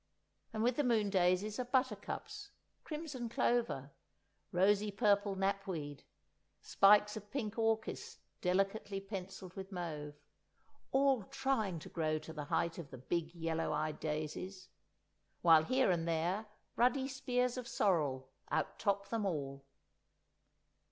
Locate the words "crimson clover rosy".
2.83-4.89